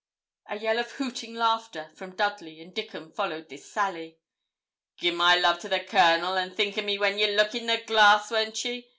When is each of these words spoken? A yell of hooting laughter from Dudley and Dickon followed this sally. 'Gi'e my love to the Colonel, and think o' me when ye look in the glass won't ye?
A 0.47 0.57
yell 0.57 0.79
of 0.79 0.93
hooting 0.93 1.35
laughter 1.35 1.91
from 1.93 2.15
Dudley 2.15 2.59
and 2.59 2.73
Dickon 2.73 3.11
followed 3.11 3.49
this 3.49 3.69
sally. 3.71 4.17
'Gi'e 4.99 5.11
my 5.15 5.35
love 5.35 5.59
to 5.59 5.69
the 5.69 5.79
Colonel, 5.79 6.33
and 6.35 6.57
think 6.57 6.75
o' 6.79 6.81
me 6.81 6.97
when 6.97 7.19
ye 7.19 7.35
look 7.35 7.53
in 7.53 7.67
the 7.67 7.77
glass 7.81 8.31
won't 8.31 8.65
ye? 8.65 8.89